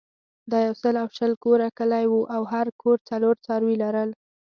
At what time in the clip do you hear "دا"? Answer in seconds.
0.51-0.57